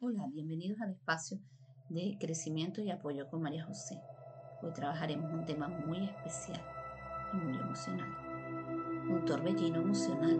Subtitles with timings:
[0.00, 1.40] Hola, bienvenidos al espacio
[1.88, 4.00] de crecimiento y apoyo con María José.
[4.62, 6.62] Hoy trabajaremos un tema muy especial
[7.32, 8.08] y muy emocional.
[9.10, 10.38] Un torbellino emocional.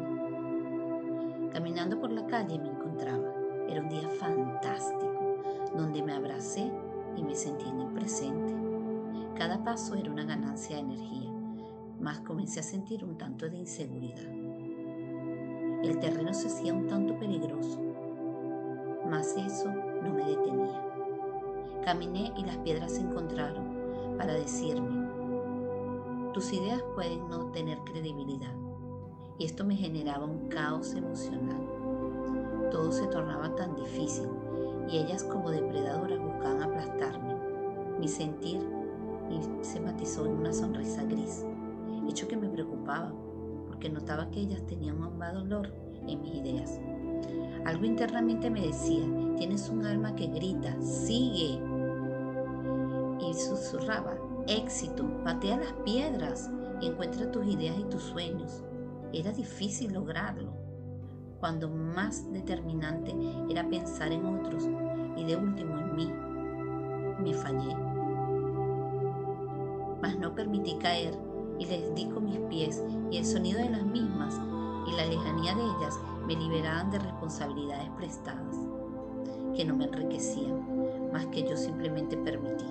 [1.52, 3.34] Caminando por la calle me encontraba.
[3.68, 5.42] Era un día fantástico,
[5.76, 6.70] donde me abracé
[7.16, 8.54] y me sentí en el presente.
[9.34, 11.32] Cada paso era una ganancia de energía,
[11.98, 14.22] más comencé a sentir un tanto de inseguridad.
[15.82, 17.87] El terreno se hacía un tanto peligroso
[19.08, 19.70] mas eso
[20.02, 20.84] no me detenía.
[21.84, 23.64] Caminé y las piedras se encontraron
[24.16, 25.08] para decirme,
[26.32, 28.54] tus ideas pueden no tener credibilidad.
[29.38, 31.60] Y esto me generaba un caos emocional.
[32.70, 34.28] Todo se tornaba tan difícil
[34.90, 37.34] y ellas como depredadoras buscaban aplastarme.
[37.98, 38.60] Mi sentir
[39.62, 41.44] se matizó en una sonrisa gris,
[42.08, 43.12] hecho que me preocupaba
[43.66, 45.72] porque notaba que ellas tenían un mal dolor
[46.06, 46.80] en mis ideas.
[47.68, 49.04] Algo internamente me decía,
[49.36, 51.60] tienes un alma que grita, sigue.
[53.20, 54.16] Y susurraba,
[54.46, 58.64] éxito, patea las piedras y encuentra tus ideas y tus sueños.
[59.12, 60.50] Era difícil lograrlo,
[61.40, 63.14] cuando más determinante
[63.50, 64.66] era pensar en otros
[65.18, 66.10] y de último en mí.
[67.18, 67.76] Me fallé.
[70.00, 71.12] Mas no permití caer
[71.58, 74.40] y les di con mis pies y el sonido de las mismas
[74.86, 78.54] y la lejanía de ellas me liberaban de responsabilidades prestadas
[79.56, 82.66] que no me enriquecían, más que yo simplemente permití.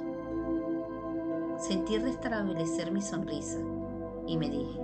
[1.57, 3.57] Sentí restablecer mi sonrisa
[4.27, 4.79] y me dije,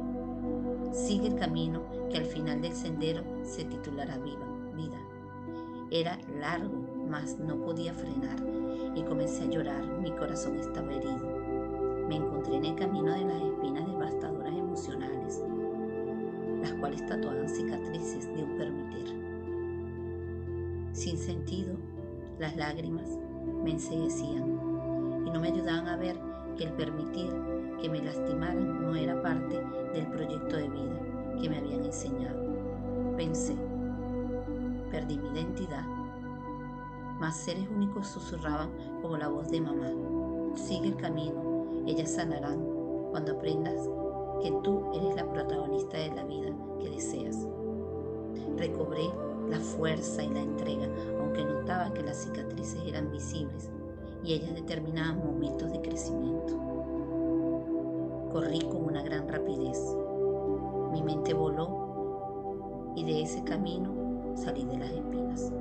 [0.92, 5.00] sigue el camino que al final del sendero se titulará viva, vida.
[5.92, 6.74] Era largo,
[7.08, 8.38] mas no podía frenar
[8.96, 11.30] y comencé a llorar, mi corazón estaba herido.
[12.10, 15.13] Me encontré en el camino de las espinas devastadoras emocionales
[16.64, 19.24] las cuales tatuaban cicatrices de un permitir.
[20.94, 21.76] Sin sentido,
[22.40, 23.20] las lágrimas
[23.64, 24.50] me enseguecían
[25.26, 26.18] y no me ayudaban a ver
[26.58, 27.34] que el permitir
[27.82, 29.60] que me lastimaran no era parte
[29.94, 31.00] del proyecto de vida
[31.42, 32.42] que me habían enseñado.
[33.18, 33.56] Pensé,
[34.90, 35.86] perdí mi identidad.
[37.20, 38.70] Más seres únicos susurraban
[39.02, 39.92] como la voz de mamá.
[40.56, 42.64] Sigue el camino, ellas sanarán
[43.12, 43.90] cuando aprendas
[44.44, 47.48] que tú eres la protagonista de la vida que deseas.
[48.58, 49.10] Recobré
[49.50, 50.88] la fuerza y la entrega,
[51.18, 53.72] aunque notaba que las cicatrices eran visibles
[54.22, 56.58] y ellas determinaban momentos de crecimiento.
[58.34, 59.80] Corrí con una gran rapidez.
[60.92, 65.54] Mi mente voló y de ese camino salí de las espinas.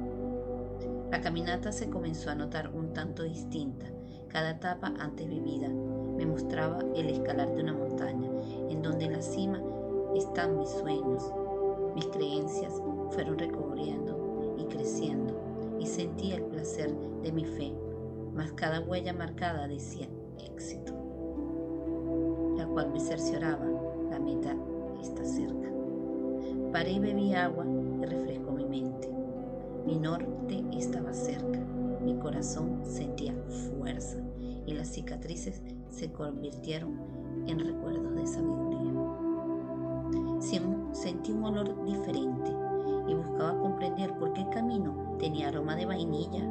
[1.10, 3.86] La caminata se comenzó a notar un tanto distinta.
[4.28, 8.21] Cada etapa antes vivida me mostraba el escalar de una montaña,
[8.92, 9.58] donde en la cima
[10.14, 11.32] están mis sueños.
[11.94, 12.74] Mis creencias
[13.10, 15.34] fueron recubriendo y creciendo
[15.80, 17.72] y sentía el placer de mi fe,
[18.34, 20.08] mas cada huella marcada decía
[20.38, 20.92] éxito,
[22.58, 23.64] la cual me cercioraba,
[24.10, 24.54] la meta
[25.00, 25.70] está cerca.
[26.70, 27.64] Paré y bebí agua
[28.02, 29.10] y refrescó mi mente.
[29.86, 31.60] Mi norte estaba cerca,
[32.04, 33.34] mi corazón sentía
[33.78, 34.18] fuerza
[34.66, 38.72] y las cicatrices se convirtieron en recuerdos de sabiduría.
[40.92, 42.52] Sentí un olor diferente
[43.08, 46.44] y buscaba comprender por qué el camino tenía aroma de vainilla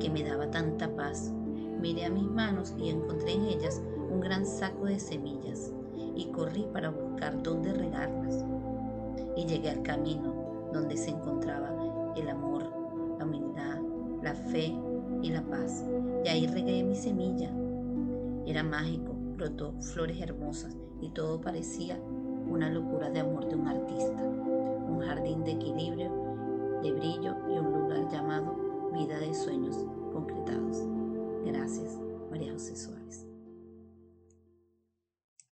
[0.00, 1.32] que me daba tanta paz.
[1.80, 3.80] Miré a mis manos y encontré en ellas
[4.10, 5.72] un gran saco de semillas
[6.16, 8.44] y corrí para buscar dónde regarlas.
[9.36, 10.34] Y llegué al camino
[10.72, 11.70] donde se encontraba
[12.16, 12.64] el amor,
[13.18, 13.80] la humildad,
[14.22, 14.74] la fe
[15.22, 15.84] y la paz.
[16.24, 17.50] Y ahí regué mi semilla.
[18.46, 19.11] Era mágico,
[19.42, 21.98] brotó flores hermosas y todo parecía
[22.48, 24.22] una locura de amor de un artista.
[24.22, 26.12] Un jardín de equilibrio,
[26.80, 28.41] de brillo y un lugar llamado